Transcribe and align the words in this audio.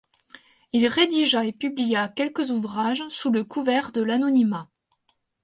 Il 0.73 0.87
rédigea 0.87 1.45
et 1.45 1.51
publia 1.51 2.07
quelques 2.07 2.49
ouvrages 2.49 3.07
sous 3.09 3.29
le 3.29 3.43
couvert 3.43 3.91
de 3.91 4.01
l'anonymat. 4.01 4.67